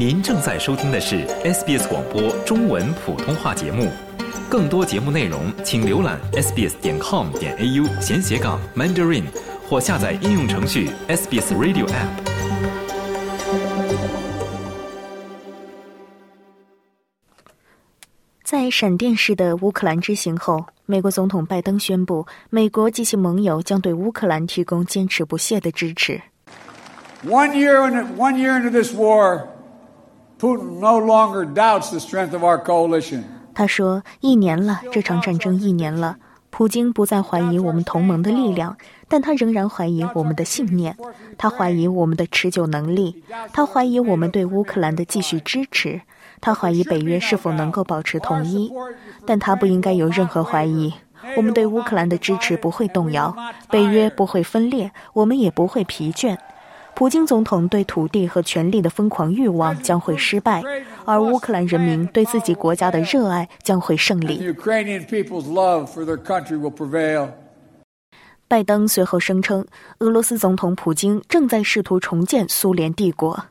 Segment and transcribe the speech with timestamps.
[0.00, 3.86] 您正在收听的是 SBS 广播中文普通话节目。
[4.48, 9.24] 更多节目内容，请浏览 sbs 点 com 点 au 闲斜杠 mandarin，
[9.68, 12.08] 或下载应用程序 SBS Radio App。
[18.42, 26.18] 在闪电式的乌克兰之行后，美国总统拜登宣布，美国及其盟友将对乌克兰提供坚持不懈的支持。
[27.26, 29.42] One year into one year into this war,
[30.40, 33.24] Putin no longer doubts the strength of our coalition.
[33.52, 36.16] 他说：“一年了，这场战争一年了，
[36.48, 38.74] 普京不再怀疑我们同盟的力量，
[39.06, 40.96] 但他仍然怀疑我们的信念，
[41.36, 46.00] 他怀疑我们的持久能力，他怀疑我们对乌克兰的继续支持。”
[46.40, 48.72] 他怀疑北约是否能够保持统一，
[49.26, 50.90] 但他不应该有任何怀疑。
[51.36, 53.36] 我们对乌克兰的支持不会动摇，
[53.70, 56.38] 北约不会分裂，我们也不会疲倦。
[57.00, 60.62] 普京总统对土地和权力的疯狂欲望将会失败，
[61.06, 64.38] 而乌克兰人民对自己国家的热爱将会胜利。
[68.46, 69.64] 拜登随后声称，
[70.00, 73.46] 俄罗斯总统普京正在试图重建苏联帝国。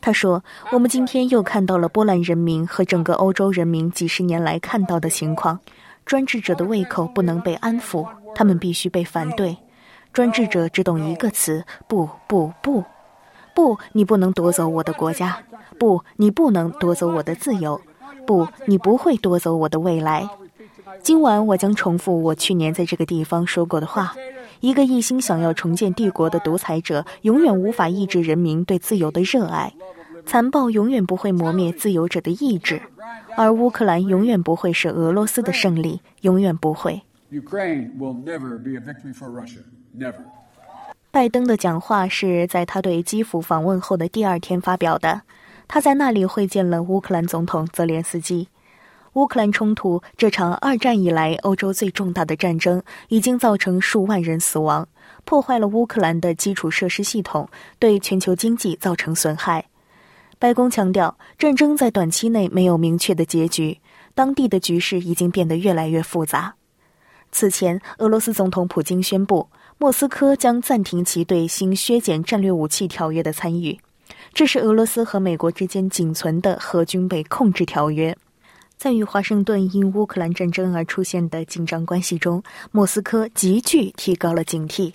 [0.00, 5.60] 他说：“我们今天又看到了波兰人民和整个欧洲人民几十年来看到的情况。
[6.08, 9.58] 专制者的胃口不能被安抚，他们必须被反对。
[10.10, 12.82] 专制者只懂一个词：不，不，不，
[13.54, 13.78] 不！
[13.92, 15.42] 你不能夺走我的国家！
[15.78, 17.78] 不，你不能夺走我的自由！
[18.26, 20.26] 不，你不会夺走我的未来！
[21.02, 24.14] 今晚我将重复我去年在这个地方说过的话。”
[24.60, 29.74] 一个一心想要重建帝国的独裁者，永远无法抑制人民对自由的热爱。
[30.24, 32.80] 残暴永远不会磨灭自由者的意志，
[33.36, 37.02] 而乌克兰永远不会是俄罗斯的胜利，永远不会。
[41.10, 45.22] 拜登的讲话是在他对基辅访问后的第二天发表的，
[45.66, 48.48] 他在那里会见了乌克兰总统泽连斯基。
[49.14, 54.86] 乌克兰冲突这场二战以来欧洲最重大的战争，已经造成数万人死亡，
[55.24, 59.64] 破坏了乌克兰的基础设施系统，对全球经济造成损害。
[60.40, 63.80] 白宫强调，战争在短期内没有明确的结局，
[64.14, 66.54] 当地的局势已经变得越来越复杂。
[67.32, 69.48] 此前，俄罗斯总统普京宣布，
[69.78, 73.76] 莫斯科将暂停其对新削减战略武器条约的参与，
[74.32, 78.16] 这是俄罗斯和美国之间仅存的核军备控制条约。
[78.76, 82.40] 在与华盛顿因乌克兰战争而出现的紧张关系中，
[82.70, 84.92] 莫斯科急剧提高了警惕。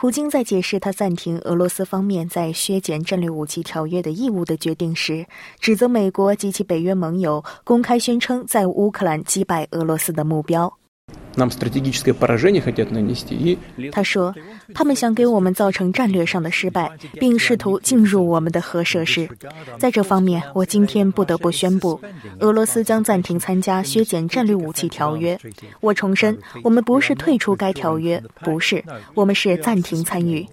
[0.00, 5.26] 普京在解释他暂停俄罗斯方面在削减战略武器条约的义务的决定时，
[5.58, 10.72] 指责美国及其北约盟友公开宣称在乌克兰击败俄罗斯的目标。
[13.92, 14.34] 他说
[14.74, 16.90] ：“他们想给我们造成战略上的失败，
[17.20, 19.28] 并试图进入我们的核设施。
[19.78, 22.00] 在这方面，我今天不得不宣布，
[22.40, 25.38] 俄罗斯将暂停参加削减战略武器条约。
[25.80, 28.82] 我重申，我们不是退出该条约，不是，
[29.14, 30.46] 我们是暂停参与。”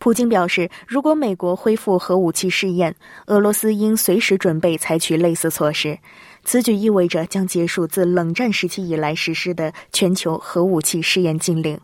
[0.00, 2.96] 普京表示，如果美国恢复核武器试验，
[3.26, 5.98] 俄罗斯应随时准备采取类似措施。
[6.42, 11.78] 此举意味着将结束自冷战时期以来实施的全球核武器试验禁令。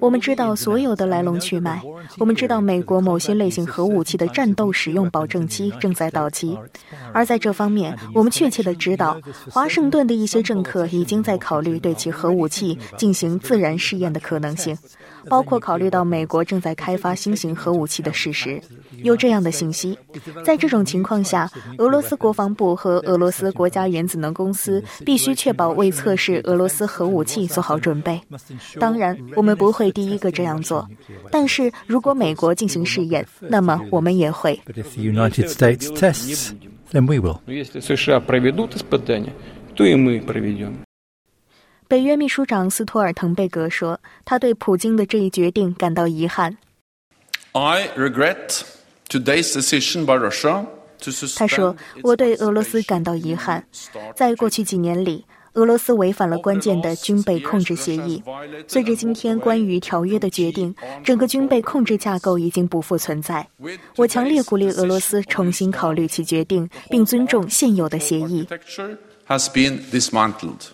[0.00, 1.80] 我们知道所有的来龙去脉。
[2.18, 6.58] 我们知道美国某些类型核武器的战斗使用保证期正在到期，
[7.12, 9.18] 而在这方面，我们确切的知道，
[9.50, 14.76] 华盛顿的一些政客已经在考虑对其核武器进行自然试验的可能性。
[15.26, 18.60] 包括考虑到美国正在开发新型核武器的事实，
[19.02, 19.98] 有这样的信息。
[20.44, 28.20] 在这种情况下，俄罗斯国防部和俄罗斯国家原子能公司必须确保为测试俄罗斯核武器做好准备。
[28.78, 30.88] 当然，我们不会第一个这样做，
[31.30, 34.60] 但是如果美国进行试验，那么我们也会。
[41.86, 46.56] 北约秘书长斯托尔滕贝格说：“他对普京的这一决定感到遗憾。”
[47.52, 48.62] I regret
[49.08, 50.64] today's decision by Russia
[51.36, 53.62] 他说：“我对俄罗斯感到遗憾。
[54.16, 58.22] 在过去几年里，俄罗斯违反了关键的军备控制协议。
[58.66, 63.46] 随着今天关于条约的决定，整个军备控制架构已经不复存在。
[63.96, 68.46] 我强烈鼓励俄罗斯重新考虑其决定，并尊重现有的协议。”
[69.26, 70.68] Has been dismantled.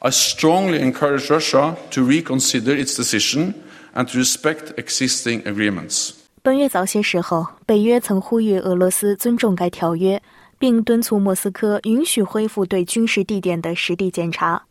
[0.00, 3.54] I strongly encourage Russia to reconsider its decision
[3.94, 6.10] and to respect existing agreements.
[6.42, 10.22] 本月早些时候，北约曾呼吁俄罗斯尊重该条约，
[10.58, 14.62] 并敦促莫斯科允许恢复对军事地点的实地检查。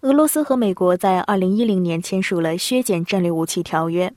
[0.00, 4.12] 俄罗斯和美国在2010年签署了削减战略武器条约，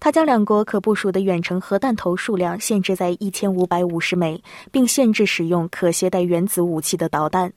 [0.00, 7.52] 它将两国可部署的远程核弹头数量限制在1550枚，并限制使用可携带原子武器的导弹。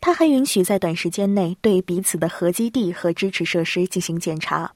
[0.00, 4.70] 它还允许在短时间内对彼此的核基地和支持设施进行检查。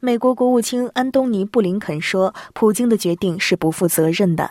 [0.00, 4.50] 美国国务卿安东尼·布林肯说：“普京的决定是不负责任的。”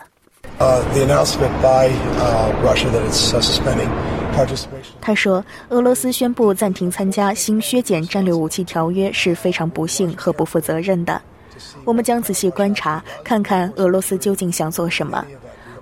[5.00, 11.22] 他说：“俄罗斯宣布暂停参加新削减战略武器条约是非常不幸和不负责任的。
[11.84, 15.24] 我们将仔细观察，看看俄罗斯究竟想做什么。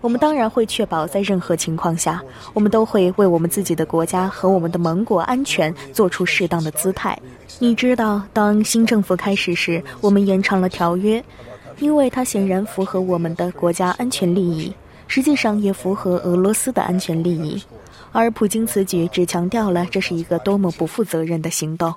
[0.03, 2.23] 我们当然会确保在任何情况下，
[2.53, 7.19] 我们都会为我们自己的国家和我们的盟国安全做出适当的姿态。
[7.59, 11.25] 你知道，当新政府开始时，我们延长了条约，
[11.79, 14.73] 因为它显然符合我们的国家安全利益，
[15.07, 17.63] 实际上也符合俄罗斯的安全利益。”
[18.13, 21.93] 而普京此举只强调了这是一个多么不负责任的行动。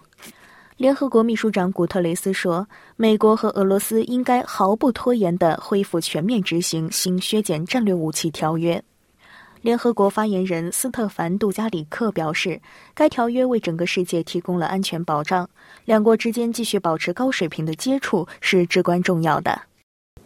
[0.76, 2.68] 联合国秘书长古特雷斯说
[2.98, 8.84] ：“美国和俄罗斯应该毫不拖延地恢复全面执行新削减战略武器条约。”
[9.62, 12.60] 联合国发言人斯特凡·杜加里克表示
[12.94, 15.50] ：“该条约为整个世界提供了安全保障，
[15.86, 19.62] 两国之间继续保持高水平的接触是至关重要的。”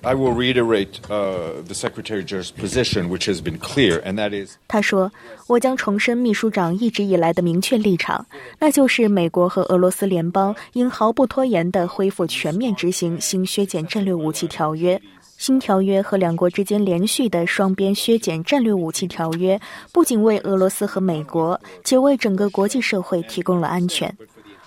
[0.06, 4.58] I will reiterate the Secretary General's position, which has been clear, and that is.
[4.68, 5.10] 他说
[5.48, 8.26] ：“我将重申秘书长一直以来的明确立场，
[8.60, 15.02] 那就是美国和俄罗斯联邦应毫不拖延地恢复全面执行新削减战略武器条约。
[15.38, 19.60] 新条约和两国之间连续的双边削减战略武器条约，
[19.94, 24.14] 不仅为俄罗斯和美国，且为整个国际社会提供了安全。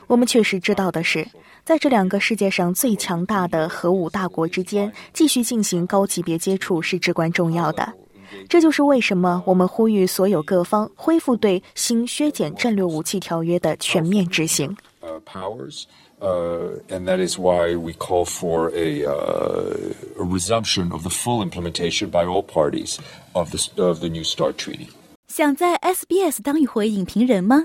[0.07, 1.27] 我们确实知道的是。”
[1.67, 7.93] 在这两个世界上最强大的核武大国之间继续进行高级别接触是至关重要的，
[8.49, 14.77] 这就是为什么我们呼吁所有各方恢复对新削减战略武器条约的全面执行。
[16.19, 19.77] Uh, and that is why we call for a, uh,
[20.19, 22.97] a resumption of the full implementation by all parties
[23.33, 24.87] of the of the New START treaty.
[25.29, 27.65] 想在 SBS 当一回影评人吗